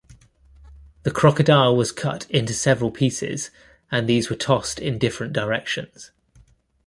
[1.03, 3.51] The crocodile was cut into several pieces
[3.91, 6.09] and these were tossed in different directions.